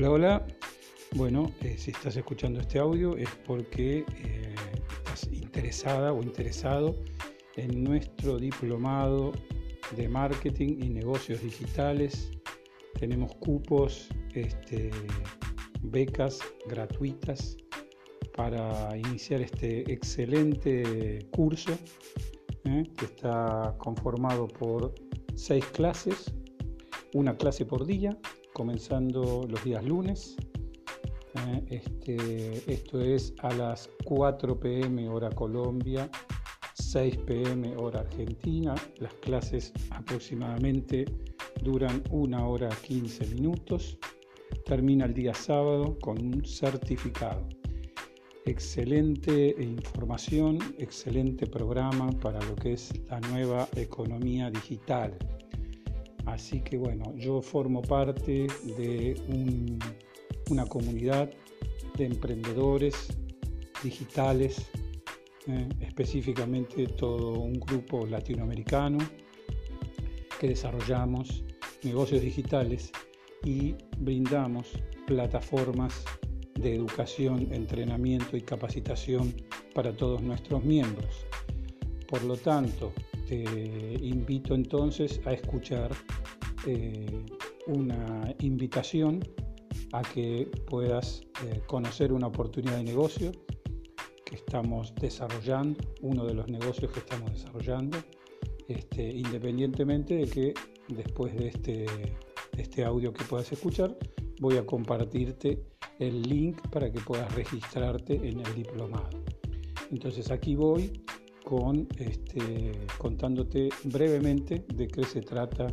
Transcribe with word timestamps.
Hola, 0.00 0.12
hola. 0.12 0.46
Bueno, 1.12 1.52
eh, 1.60 1.76
si 1.76 1.90
estás 1.90 2.16
escuchando 2.16 2.58
este 2.58 2.78
audio 2.78 3.18
es 3.18 3.28
porque 3.46 4.06
eh, 4.24 4.54
estás 4.96 5.28
interesada 5.30 6.14
o 6.14 6.22
interesado 6.22 6.96
en 7.56 7.84
nuestro 7.84 8.38
diplomado 8.38 9.32
de 9.94 10.08
marketing 10.08 10.78
y 10.80 10.88
negocios 10.88 11.42
digitales. 11.42 12.30
Tenemos 12.98 13.34
cupos, 13.40 14.08
este, 14.32 14.90
becas 15.82 16.38
gratuitas 16.66 17.58
para 18.34 18.96
iniciar 18.96 19.42
este 19.42 19.80
excelente 19.92 21.28
curso 21.30 21.72
¿eh? 22.64 22.84
que 22.96 23.04
está 23.04 23.74
conformado 23.76 24.48
por 24.48 24.94
seis 25.34 25.66
clases, 25.66 26.32
una 27.12 27.36
clase 27.36 27.66
por 27.66 27.84
día, 27.84 28.16
comenzando 28.60 29.46
los 29.48 29.64
días 29.64 29.82
lunes. 29.82 30.36
¿eh? 31.34 31.64
Este, 31.70 32.70
esto 32.70 33.00
es 33.00 33.32
a 33.38 33.50
las 33.54 33.88
4 34.04 34.60
pm 34.60 35.08
hora 35.08 35.30
Colombia, 35.30 36.10
6 36.74 37.16
pm 37.26 37.74
hora 37.78 38.00
Argentina. 38.00 38.74
Las 38.98 39.14
clases 39.14 39.72
aproximadamente 39.88 41.06
duran 41.62 42.02
una 42.10 42.46
hora 42.46 42.68
15 42.68 43.28
minutos. 43.28 43.96
Termina 44.66 45.06
el 45.06 45.14
día 45.14 45.32
sábado 45.32 45.98
con 45.98 46.18
un 46.22 46.44
certificado 46.44 47.48
excelente 48.44 49.54
información, 49.58 50.58
excelente 50.76 51.46
programa 51.46 52.10
para 52.20 52.42
lo 52.42 52.56
que 52.56 52.74
es 52.74 52.92
la 53.08 53.20
nueva 53.20 53.66
economía 53.74 54.50
digital. 54.50 55.16
Así 56.26 56.60
que 56.60 56.76
bueno, 56.76 57.14
yo 57.16 57.42
formo 57.42 57.82
parte 57.82 58.46
de 58.76 59.20
una 60.50 60.66
comunidad 60.66 61.30
de 61.96 62.06
emprendedores 62.06 63.08
digitales, 63.82 64.66
eh, 65.46 65.68
específicamente 65.80 66.86
todo 66.86 67.40
un 67.40 67.58
grupo 67.60 68.06
latinoamericano 68.06 68.98
que 70.38 70.48
desarrollamos 70.48 71.44
negocios 71.82 72.22
digitales 72.22 72.92
y 73.44 73.74
brindamos 73.98 74.68
plataformas 75.06 76.04
de 76.54 76.74
educación, 76.74 77.48
entrenamiento 77.52 78.36
y 78.36 78.42
capacitación 78.42 79.34
para 79.74 79.92
todos 79.92 80.22
nuestros 80.22 80.62
miembros. 80.64 81.26
Por 82.06 82.22
lo 82.24 82.36
tanto, 82.36 82.92
te 83.30 83.96
invito 84.02 84.56
entonces 84.56 85.20
a 85.24 85.32
escuchar 85.32 85.92
eh, 86.66 87.24
una 87.68 88.34
invitación 88.40 89.22
a 89.92 90.02
que 90.02 90.50
puedas 90.66 91.22
eh, 91.44 91.60
conocer 91.68 92.12
una 92.12 92.26
oportunidad 92.26 92.78
de 92.78 92.82
negocio 92.82 93.30
que 94.24 94.34
estamos 94.34 94.92
desarrollando, 94.96 95.78
uno 96.02 96.26
de 96.26 96.34
los 96.34 96.48
negocios 96.48 96.90
que 96.90 96.98
estamos 96.98 97.30
desarrollando, 97.30 97.98
este, 98.66 99.08
independientemente 99.08 100.14
de 100.16 100.26
que 100.26 100.54
después 100.88 101.32
de 101.36 101.48
este, 101.48 101.72
de 101.72 102.62
este 102.62 102.84
audio 102.84 103.12
que 103.12 103.22
puedas 103.26 103.52
escuchar, 103.52 103.96
voy 104.40 104.56
a 104.56 104.66
compartirte 104.66 105.62
el 106.00 106.22
link 106.22 106.60
para 106.70 106.90
que 106.90 106.98
puedas 106.98 107.32
registrarte 107.36 108.14
en 108.14 108.40
el 108.40 108.54
diplomado. 108.56 109.22
Entonces 109.92 110.32
aquí 110.32 110.56
voy 110.56 110.92
con 111.50 111.88
este, 111.98 112.70
contándote 112.96 113.70
brevemente 113.82 114.64
de 114.72 114.86
qué 114.86 115.02
se 115.02 115.20
trata 115.20 115.66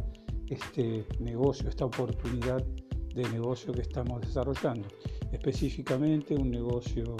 este 0.48 1.06
negocio, 1.20 1.70
esta 1.70 1.86
oportunidad 1.86 2.66
de 3.14 3.30
negocio 3.30 3.72
que 3.74 3.82
estamos 3.82 4.22
desarrollando. 4.22 4.88
Específicamente 5.32 6.34
un 6.34 6.50
negocio 6.50 7.16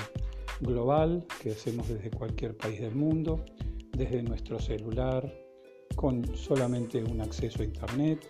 global 0.62 1.24
que 1.40 1.52
hacemos 1.52 1.88
desde 1.88 2.10
cualquier 2.10 2.58
país 2.58 2.82
del 2.82 2.96
mundo, 2.96 3.46
desde 3.92 4.24
nuestro 4.24 4.58
celular, 4.58 5.32
con 5.96 6.26
solamente 6.36 7.04
un 7.04 7.22
acceso 7.22 7.62
a 7.62 7.66
Internet. 7.66 8.26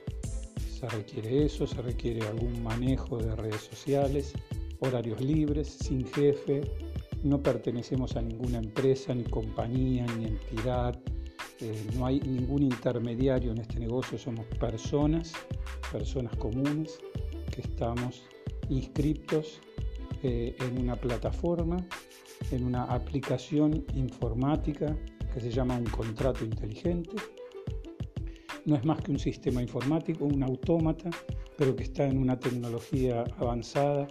Se 0.78 0.90
requiere 0.90 1.46
eso, 1.46 1.66
se 1.66 1.82
requiere 1.82 2.28
algún 2.28 2.62
manejo 2.62 3.18
de 3.18 3.34
redes 3.34 3.62
sociales, 3.62 4.34
horarios 4.80 5.22
libres, 5.22 5.70
sin 5.70 6.06
jefe, 6.06 6.70
no 7.24 7.42
pertenecemos 7.42 8.16
a 8.16 8.22
ninguna 8.22 8.60
empresa, 8.60 9.14
ni 9.14 9.24
compañía, 9.24 10.06
ni 10.18 10.26
entidad, 10.26 11.00
eh, 11.60 11.86
no 11.96 12.06
hay 12.06 12.20
ningún 12.20 12.64
intermediario 12.64 13.52
en 13.52 13.58
este 13.58 13.80
negocio, 13.80 14.18
somos 14.18 14.46
personas, 14.60 15.34
personas 15.92 16.36
comunes 16.36 17.00
que 17.52 17.62
estamos 17.62 18.24
inscriptos 18.70 19.60
eh, 20.22 20.56
en 20.60 20.80
una 20.80 20.96
plataforma, 20.96 21.78
en 22.52 22.64
una 22.64 22.84
aplicación 22.84 23.86
informática 23.96 24.96
que 25.34 25.40
se 25.40 25.50
llama 25.50 25.78
un 25.78 25.86
contrato 25.86 26.46
inteligente. 26.46 27.16
No 28.66 28.76
es 28.76 28.86
más 28.86 29.02
que 29.02 29.12
un 29.12 29.20
sistema 29.20 29.62
informático, 29.62 30.26
un 30.26 30.44
autómata, 30.44 31.10
pero 31.58 31.76
que 31.76 31.84
está 31.84 32.06
en 32.06 32.20
una 32.20 32.38
tecnología 32.40 33.24
avanzada 33.40 34.08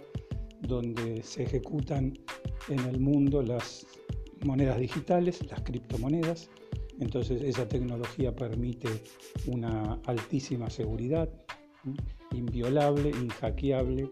donde 0.61 1.21
se 1.23 1.43
ejecutan 1.43 2.17
en 2.69 2.79
el 2.79 2.99
mundo 2.99 3.41
las 3.41 3.85
monedas 4.45 4.79
digitales, 4.79 5.45
las 5.49 5.61
criptomonedas. 5.61 6.49
Entonces 6.99 7.41
esa 7.41 7.67
tecnología 7.67 8.35
permite 8.35 8.89
una 9.45 9.99
altísima 10.05 10.69
seguridad, 10.69 11.29
inviolable, 12.31 13.09
inhackeable, 13.09 14.09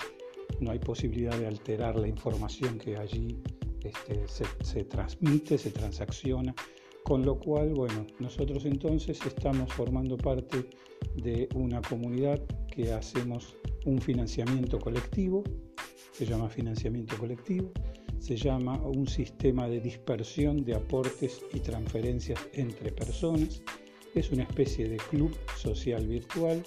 no 0.59 0.71
hay 0.71 0.79
posibilidad 0.79 1.37
de 1.37 1.47
alterar 1.47 1.97
la 1.97 2.07
información 2.07 2.77
que 2.77 2.97
allí 2.97 3.41
este, 3.83 4.25
se, 4.63 4.83
transmite, 4.85 5.57
se 5.57 5.71
transacciona, 5.71 6.53
con 7.03 7.25
lo 7.25 7.39
cual, 7.39 7.73
bueno, 7.73 8.05
nosotros 8.19 8.65
entonces 8.65 9.19
estamos 9.25 9.71
formando 9.73 10.17
parte 10.17 10.69
de 11.15 11.49
una 11.55 11.81
comunidad 11.81 12.41
que 12.71 12.91
hacemos 12.91 13.55
un 13.85 13.99
financiamiento 13.99 14.79
colectivo 14.79 15.43
se 16.15 16.25
llama 16.25 16.47
financiamiento 16.47 17.17
colectivo, 17.17 17.71
se 18.19 18.37
llama 18.37 18.81
un 18.81 19.05
sistema 19.05 19.67
de 19.67 19.81
dispersión 19.81 20.63
de 20.63 20.75
aportes 20.75 21.41
y 21.53 21.59
transferencias 21.59 22.39
entre 22.53 22.91
personas, 22.91 23.61
es 24.13 24.31
una 24.31 24.43
especie 24.43 24.87
de 24.87 24.95
club 24.97 25.35
social 25.57 26.07
virtual 26.07 26.63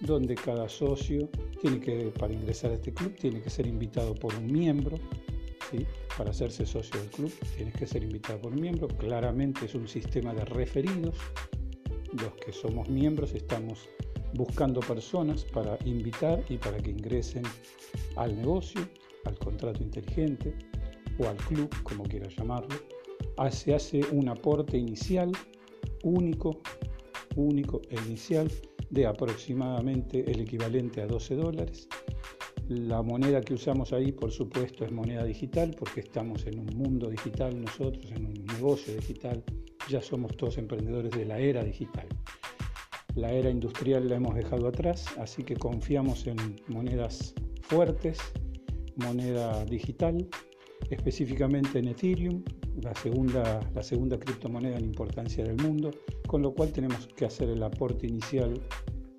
donde 0.00 0.34
cada 0.34 0.68
socio 0.68 1.28
tiene 1.60 1.78
que, 1.78 2.12
para 2.18 2.32
ingresar 2.32 2.72
a 2.72 2.74
este 2.74 2.92
club, 2.92 3.14
tiene 3.14 3.40
que 3.40 3.50
ser 3.50 3.66
invitado 3.66 4.14
por 4.14 4.34
un 4.34 4.50
miembro, 4.50 4.98
¿sí? 5.70 5.86
para 6.18 6.30
hacerse 6.30 6.66
socio 6.66 6.98
del 6.98 7.10
club 7.10 7.32
tienes 7.56 7.74
que 7.74 7.86
ser 7.86 8.02
invitado 8.02 8.40
por 8.40 8.52
un 8.52 8.60
miembro, 8.60 8.88
claramente 8.88 9.66
es 9.66 9.74
un 9.76 9.86
sistema 9.86 10.34
de 10.34 10.44
referidos, 10.46 11.16
los 12.12 12.34
que 12.44 12.52
somos 12.52 12.88
miembros 12.88 13.34
estamos 13.34 13.88
buscando 14.34 14.80
personas 14.80 15.44
para 15.44 15.78
invitar 15.84 16.42
y 16.48 16.56
para 16.56 16.78
que 16.78 16.90
ingresen 16.90 17.42
al 18.16 18.36
negocio, 18.36 18.80
al 19.24 19.38
contrato 19.38 19.82
inteligente 19.82 20.54
o 21.18 21.28
al 21.28 21.36
club, 21.36 21.70
como 21.82 22.04
quieras 22.04 22.34
llamarlo. 22.36 22.76
Se 23.50 23.74
hace 23.74 24.00
un 24.12 24.28
aporte 24.28 24.76
inicial 24.76 25.32
único, 26.02 26.60
único 27.36 27.80
e 27.88 27.96
inicial 28.06 28.50
de 28.90 29.06
aproximadamente 29.06 30.30
el 30.30 30.40
equivalente 30.40 31.00
a 31.00 31.06
12 31.06 31.34
dólares. 31.36 31.88
La 32.68 33.02
moneda 33.02 33.40
que 33.40 33.54
usamos 33.54 33.92
ahí, 33.92 34.12
por 34.12 34.30
supuesto, 34.30 34.84
es 34.84 34.92
moneda 34.92 35.24
digital 35.24 35.74
porque 35.76 36.00
estamos 36.00 36.46
en 36.46 36.60
un 36.60 36.66
mundo 36.76 37.08
digital 37.08 37.60
nosotros, 37.60 38.12
en 38.12 38.26
un 38.26 38.44
negocio 38.44 38.94
digital. 38.94 39.42
Ya 39.88 40.00
somos 40.00 40.36
todos 40.36 40.58
emprendedores 40.58 41.10
de 41.10 41.24
la 41.24 41.38
era 41.38 41.64
digital. 41.64 42.06
La 43.14 43.32
era 43.32 43.50
industrial 43.50 44.08
la 44.08 44.16
hemos 44.16 44.34
dejado 44.34 44.68
atrás, 44.68 45.06
así 45.18 45.42
que 45.42 45.56
confiamos 45.56 46.26
en 46.26 46.36
monedas 46.68 47.34
fuertes, 47.62 48.18
moneda 48.96 49.64
digital, 49.64 50.28
específicamente 50.90 51.78
en 51.78 51.88
Ethereum, 51.88 52.42
la 52.82 52.94
segunda, 52.94 53.60
la 53.74 53.82
segunda 53.82 54.18
criptomoneda 54.18 54.78
en 54.78 54.84
importancia 54.84 55.44
del 55.44 55.56
mundo, 55.56 55.90
con 56.26 56.42
lo 56.42 56.54
cual 56.54 56.72
tenemos 56.72 57.08
que 57.08 57.26
hacer 57.26 57.48
el 57.48 57.62
aporte 57.62 58.06
inicial 58.06 58.60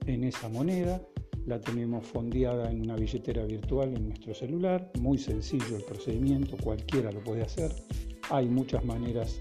en 0.06 0.24
esa 0.24 0.50
moneda, 0.50 1.02
la 1.46 1.60
tenemos 1.60 2.06
fondeada 2.06 2.72
en 2.72 2.82
una 2.82 2.96
billetera 2.96 3.44
virtual 3.44 3.96
en 3.96 4.08
nuestro 4.08 4.34
celular, 4.34 4.92
muy 5.00 5.18
sencillo 5.18 5.76
el 5.76 5.84
procedimiento, 5.84 6.56
cualquiera 6.58 7.12
lo 7.12 7.24
puede 7.24 7.42
hacer, 7.42 7.72
hay 8.30 8.48
muchas 8.48 8.86
maneras 8.86 9.40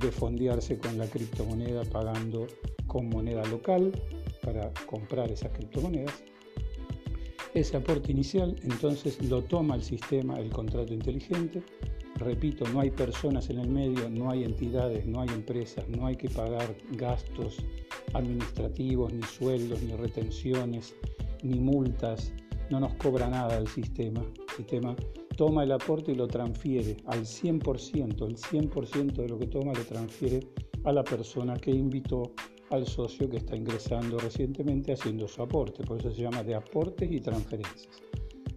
de 0.00 0.12
fondearse 0.12 0.78
con 0.78 0.98
la 0.98 1.06
criptomoneda 1.06 1.84
pagando 1.84 2.46
con 2.88 3.08
moneda 3.08 3.44
local 3.46 3.92
para 4.42 4.72
comprar 4.86 5.30
esas 5.30 5.52
criptomonedas. 5.52 6.24
Ese 7.54 7.76
aporte 7.76 8.12
inicial 8.12 8.56
entonces 8.64 9.22
lo 9.28 9.42
toma 9.42 9.76
el 9.76 9.82
sistema, 9.82 10.38
el 10.38 10.50
contrato 10.50 10.92
inteligente. 10.92 11.62
Repito, 12.16 12.66
no 12.68 12.80
hay 12.80 12.90
personas 12.90 13.48
en 13.48 13.60
el 13.60 13.68
medio, 13.68 14.10
no 14.10 14.30
hay 14.30 14.42
entidades, 14.42 15.06
no 15.06 15.20
hay 15.20 15.28
empresas, 15.28 15.88
no 15.88 16.06
hay 16.06 16.16
que 16.16 16.28
pagar 16.28 16.74
gastos 16.92 17.58
administrativos, 18.12 19.12
ni 19.12 19.22
sueldos, 19.22 19.80
ni 19.82 19.94
retenciones, 19.94 20.96
ni 21.42 21.60
multas, 21.60 22.32
no 22.70 22.80
nos 22.80 22.94
cobra 22.94 23.28
nada 23.28 23.56
el 23.56 23.68
sistema. 23.68 24.20
El 24.20 24.56
sistema 24.56 24.96
toma 25.36 25.62
el 25.62 25.72
aporte 25.72 26.12
y 26.12 26.16
lo 26.16 26.26
transfiere 26.26 26.96
al 27.06 27.20
100%, 27.20 28.26
el 28.26 28.36
100% 28.36 29.12
de 29.12 29.28
lo 29.28 29.38
que 29.38 29.46
toma 29.46 29.72
lo 29.72 29.84
transfiere 29.84 30.40
a 30.84 30.92
la 30.92 31.04
persona 31.04 31.56
que 31.56 31.70
invitó 31.70 32.32
al 32.70 32.86
socio 32.86 33.28
que 33.28 33.38
está 33.38 33.56
ingresando 33.56 34.18
recientemente 34.18 34.92
haciendo 34.92 35.26
su 35.28 35.42
aporte. 35.42 35.84
Por 35.84 35.98
eso 35.98 36.10
se 36.10 36.22
llama 36.22 36.42
de 36.42 36.54
aportes 36.54 37.10
y 37.10 37.20
transferencias. 37.20 38.02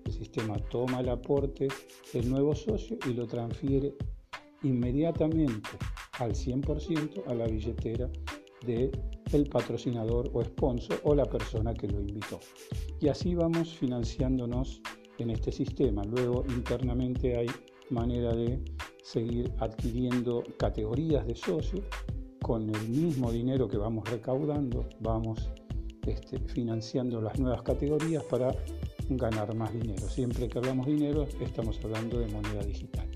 El 0.06 0.12
sistema 0.12 0.58
toma 0.70 1.00
el 1.00 1.10
aporte 1.10 1.68
del 2.14 2.30
nuevo 2.30 2.54
socio 2.56 2.98
y 3.08 3.14
lo 3.14 3.26
transfiere 3.28 3.94
inmediatamente 4.64 5.70
al 6.20 6.32
100% 6.34 7.24
a 7.28 7.34
la 7.34 7.48
billetera 7.48 8.10
del 8.66 8.92
el 9.34 9.48
patrocinador 9.48 10.30
o 10.34 10.44
sponsor 10.44 11.00
o 11.04 11.16
la 11.16 11.26
persona 11.26 11.74
que 11.74 11.88
lo 11.88 12.02
invitó. 12.02 12.40
Y 13.00 13.08
así 13.08 13.34
vamos 13.34 13.70
financiándonos 13.70 14.82
en 15.18 15.30
este 15.30 15.52
sistema. 15.52 16.04
Luego 16.04 16.44
internamente 16.50 17.38
hay 17.38 17.48
manera 17.90 18.36
de 18.36 18.62
seguir 19.04 19.52
adquiriendo 19.60 20.44
categorías 20.58 21.26
de 21.26 21.36
socios 21.36 21.82
con 22.42 22.70
el 22.74 22.90
mismo 22.90 23.32
dinero 23.32 23.68
que 23.68 23.78
vamos 23.78 24.10
recaudando, 24.10 24.86
vamos 25.00 25.50
este, 26.06 26.40
financiando 26.40 27.22
las 27.22 27.40
nuevas 27.40 27.62
categorías 27.62 28.24
para 28.24 28.56
ganar 29.10 29.54
más 29.56 29.72
dinero. 29.74 30.10
Siempre 30.10 30.50
que 30.50 30.58
hablamos 30.58 30.88
dinero 30.88 31.28
estamos 31.40 31.80
hablando 31.84 32.20
de 32.20 32.28
moneda 32.28 32.64
digital. 32.64 33.08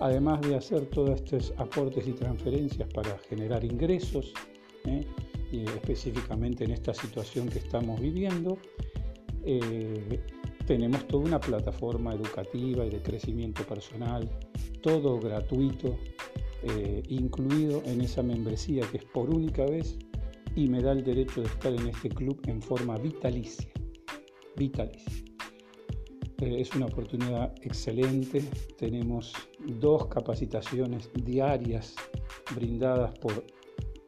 Además 0.00 0.40
de 0.42 0.56
hacer 0.56 0.86
todos 0.86 1.20
estos 1.20 1.54
aportes 1.56 2.06
y 2.06 2.12
transferencias 2.12 2.88
para 2.92 3.16
generar 3.28 3.64
ingresos, 3.64 4.32
¿eh? 4.84 5.06
y 5.52 5.64
específicamente 5.64 6.64
en 6.64 6.72
esta 6.72 6.92
situación 6.92 7.48
que 7.48 7.60
estamos 7.60 8.00
viviendo, 8.00 8.58
eh, 9.44 10.20
tenemos 10.66 11.06
toda 11.06 11.24
una 11.24 11.40
plataforma 11.40 12.12
educativa 12.12 12.84
y 12.84 12.90
de 12.90 13.00
crecimiento 13.00 13.62
personal, 13.62 14.28
todo 14.82 15.20
gratuito, 15.20 15.96
eh, 16.68 17.02
incluido 17.08 17.82
en 17.84 18.00
esa 18.00 18.22
membresía 18.22 18.84
que 18.90 18.98
es 18.98 19.04
por 19.04 19.30
única 19.30 19.64
vez 19.64 19.96
y 20.56 20.68
me 20.68 20.82
da 20.82 20.92
el 20.92 21.04
derecho 21.04 21.42
de 21.42 21.46
estar 21.46 21.72
en 21.72 21.86
este 21.88 22.08
club 22.08 22.40
en 22.46 22.60
forma 22.60 22.98
vitalicia. 22.98 23.70
Vitalicia. 24.56 25.24
Eh, 26.40 26.60
es 26.60 26.74
una 26.74 26.86
oportunidad 26.86 27.54
excelente. 27.62 28.42
Tenemos 28.76 29.32
dos 29.80 30.06
capacitaciones 30.06 31.10
diarias 31.14 31.94
brindadas 32.54 33.16
por 33.18 33.44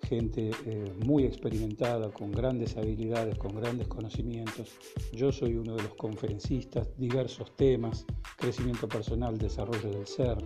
gente 0.08 0.50
eh, 0.64 0.92
muy 1.04 1.24
experimentada, 1.24 2.10
con 2.10 2.32
grandes 2.32 2.76
habilidades, 2.76 3.38
con 3.38 3.54
grandes 3.54 3.88
conocimientos. 3.88 4.70
Yo 5.12 5.30
soy 5.30 5.54
uno 5.56 5.76
de 5.76 5.82
los 5.82 5.94
conferencistas, 5.94 6.88
diversos 6.96 7.54
temas, 7.56 8.06
crecimiento 8.36 8.88
personal, 8.88 9.36
desarrollo 9.36 9.90
del 9.90 10.06
ser, 10.06 10.38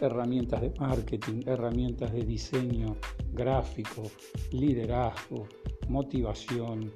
herramientas 0.00 0.60
de 0.60 0.72
marketing, 0.78 1.42
herramientas 1.46 2.12
de 2.12 2.24
diseño 2.24 2.96
gráfico, 3.32 4.02
liderazgo, 4.52 5.46
motivación, 5.88 6.92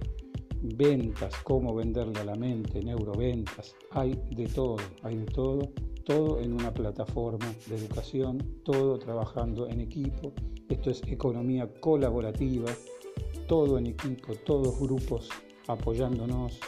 ventas, 0.63 1.35
cómo 1.45 1.75
venderle 1.75 2.21
a 2.21 2.25
la 2.25 2.35
mente, 2.35 2.83
neuroventas. 2.83 3.75
Hay 3.91 4.19
de 4.31 4.47
todo, 4.47 4.77
hay 5.03 5.17
de 5.17 5.27
todo, 5.27 5.71
todo 6.05 6.41
en 6.41 6.53
una 6.53 6.73
plataforma 6.73 7.47
de 7.67 7.77
educación, 7.77 8.39
todo 8.65 8.99
trabajando 8.99 9.69
en 9.69 9.81
equipo. 9.81 10.33
Esto 10.69 10.91
es 10.91 11.03
economía 11.07 11.69
colaborativa, 11.81 12.71
todo 13.47 13.79
en 13.79 13.87
equipo, 13.87 14.35
todos 14.47 14.79
grupos 14.79 15.29
apoyándonos. 15.67 16.59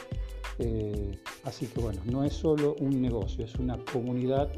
Eh, 0.59 1.11
así 1.43 1.65
que 1.67 1.81
bueno, 1.81 2.01
no 2.05 2.23
es 2.23 2.33
solo 2.33 2.75
un 2.79 3.01
negocio, 3.01 3.45
es 3.45 3.55
una 3.55 3.77
comunidad 3.91 4.51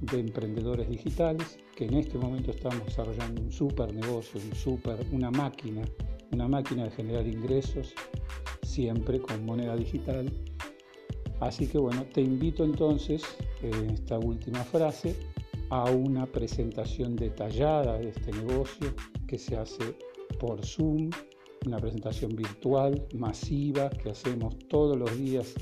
de 0.00 0.20
emprendedores 0.20 0.88
digitales 0.88 1.58
que 1.76 1.84
en 1.84 1.94
este 1.94 2.18
momento 2.18 2.50
estamos 2.50 2.84
desarrollando 2.84 3.42
un 3.42 3.52
super 3.52 3.92
negocio, 3.92 4.40
un 4.40 4.54
super, 4.54 5.06
una 5.12 5.30
máquina, 5.30 5.82
una 6.32 6.48
máquina 6.48 6.84
de 6.84 6.90
generar 6.90 7.26
ingresos 7.26 7.94
siempre 8.62 9.20
con 9.20 9.44
moneda 9.44 9.76
digital. 9.76 10.30
Así 11.40 11.66
que 11.66 11.78
bueno, 11.78 12.04
te 12.12 12.20
invito 12.20 12.64
entonces 12.64 13.22
en 13.62 13.90
esta 13.90 14.18
última 14.18 14.62
frase 14.64 15.16
a 15.70 15.90
una 15.90 16.26
presentación 16.26 17.16
detallada 17.16 17.98
de 17.98 18.10
este 18.10 18.32
negocio 18.32 18.94
que 19.26 19.38
se 19.38 19.56
hace 19.56 19.96
por 20.38 20.64
Zoom, 20.64 21.10
una 21.66 21.78
presentación 21.78 22.34
virtual 22.34 23.06
masiva 23.14 23.90
que 23.90 24.10
hacemos 24.10 24.58
todos 24.68 24.96
los 24.98 25.16
días 25.18 25.54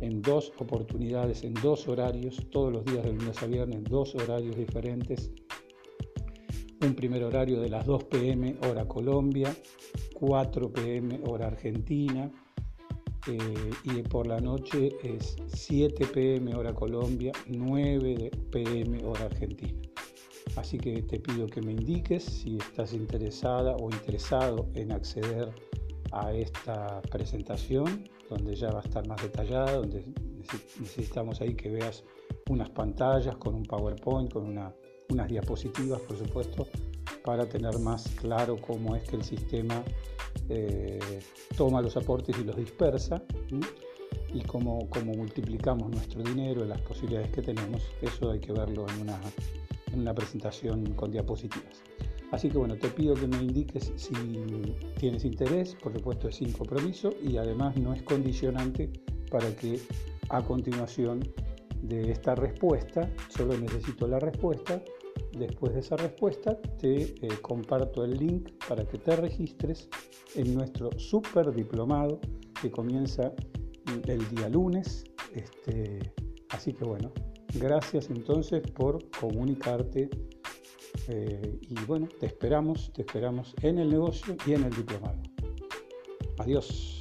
en 0.00 0.22
dos 0.22 0.52
oportunidades, 0.58 1.44
en 1.44 1.54
dos 1.54 1.88
horarios, 1.88 2.44
todos 2.50 2.72
los 2.72 2.84
días 2.84 3.04
del 3.04 3.16
lunes 3.16 3.42
a 3.42 3.46
viernes, 3.46 3.84
dos 3.84 4.14
horarios 4.14 4.56
diferentes. 4.56 5.30
Un 6.82 6.94
primer 6.94 7.24
horario 7.24 7.60
de 7.60 7.70
las 7.70 7.86
2 7.86 8.04
pm 8.04 8.56
hora 8.68 8.86
Colombia, 8.86 9.54
4 10.14 10.72
pm 10.72 11.20
hora 11.26 11.46
Argentina 11.46 12.30
eh, 13.26 13.70
y 13.84 14.02
por 14.02 14.26
la 14.26 14.40
noche 14.40 14.90
es 15.02 15.36
7 15.46 16.06
pm 16.06 16.54
hora 16.54 16.74
Colombia, 16.74 17.32
9 17.48 18.30
pm 18.50 19.04
hora 19.04 19.24
Argentina. 19.24 19.80
Así 20.56 20.78
que 20.78 21.02
te 21.02 21.18
pido 21.18 21.46
que 21.46 21.60
me 21.60 21.72
indiques 21.72 22.24
si 22.24 22.56
estás 22.56 22.92
interesada 22.92 23.76
o 23.76 23.90
interesado 23.90 24.68
en 24.74 24.92
acceder 24.92 25.48
a 25.48 25.75
esta 26.34 27.00
presentación 27.02 28.08
donde 28.28 28.54
ya 28.54 28.70
va 28.70 28.80
a 28.80 28.82
estar 28.82 29.06
más 29.06 29.22
detallada, 29.22 29.72
donde 29.76 30.04
necesitamos 30.80 31.40
ahí 31.40 31.54
que 31.54 31.70
veas 31.70 32.04
unas 32.48 32.70
pantallas 32.70 33.36
con 33.36 33.54
un 33.54 33.64
PowerPoint, 33.64 34.32
con 34.32 34.46
unas 35.08 35.28
diapositivas, 35.28 36.00
por 36.02 36.16
supuesto, 36.16 36.66
para 37.24 37.48
tener 37.48 37.78
más 37.78 38.08
claro 38.20 38.56
cómo 38.60 38.94
es 38.96 39.08
que 39.08 39.16
el 39.16 39.24
sistema 39.24 39.82
eh, 40.48 41.20
toma 41.56 41.80
los 41.80 41.96
aportes 41.96 42.36
y 42.38 42.44
los 42.44 42.56
dispersa 42.56 43.22
y 44.32 44.40
cómo, 44.42 44.88
cómo, 44.90 45.12
multiplicamos 45.14 45.90
nuestro 45.90 46.22
dinero, 46.22 46.64
las 46.64 46.80
posibilidades 46.82 47.30
que 47.30 47.42
tenemos. 47.42 47.82
Eso 48.02 48.30
hay 48.30 48.40
que 48.40 48.52
verlo 48.52 48.86
en 48.88 49.02
una, 49.02 49.20
en 49.92 50.00
una 50.00 50.14
presentación 50.14 50.94
con 50.94 51.10
diapositivas. 51.10 51.82
Así 52.32 52.48
que 52.48 52.58
bueno, 52.58 52.76
te 52.76 52.88
pido 52.88 53.14
que 53.14 53.26
me 53.26 53.38
indiques 53.38 53.92
si 53.96 54.14
tienes 54.98 55.24
interés, 55.24 55.76
por 55.76 55.92
supuesto 55.92 56.28
es 56.28 56.36
sin 56.36 56.52
compromiso 56.52 57.10
y 57.22 57.36
además 57.36 57.76
no 57.76 57.94
es 57.94 58.02
condicionante 58.02 58.90
para 59.30 59.54
que 59.54 59.80
a 60.28 60.42
continuación 60.42 61.20
de 61.82 62.10
esta 62.10 62.34
respuesta, 62.34 63.08
solo 63.28 63.56
necesito 63.56 64.08
la 64.08 64.18
respuesta, 64.18 64.82
después 65.38 65.74
de 65.74 65.80
esa 65.80 65.96
respuesta 65.96 66.60
te 66.78 67.02
eh, 67.02 67.28
comparto 67.42 68.04
el 68.04 68.16
link 68.16 68.50
para 68.68 68.84
que 68.84 68.98
te 68.98 69.14
registres 69.16 69.88
en 70.34 70.54
nuestro 70.54 70.90
super 70.98 71.52
diplomado 71.54 72.20
que 72.60 72.70
comienza 72.70 73.32
el 74.06 74.28
día 74.30 74.48
lunes. 74.48 75.04
Este, 75.32 76.12
así 76.50 76.72
que 76.72 76.84
bueno, 76.84 77.12
gracias 77.54 78.10
entonces 78.10 78.62
por 78.72 79.08
comunicarte 79.10 80.10
eh, 81.08 81.58
y 81.62 81.74
bueno, 81.86 82.08
te 82.20 82.26
esperamos, 82.26 82.92
te 82.92 83.02
esperamos 83.02 83.54
en 83.62 83.78
el 83.78 83.90
negocio 83.90 84.36
y 84.46 84.54
en 84.54 84.64
el 84.64 84.70
diplomado. 84.70 85.22
Adiós. 86.38 87.00